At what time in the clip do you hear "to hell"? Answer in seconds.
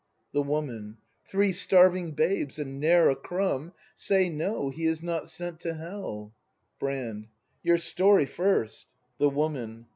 5.59-6.33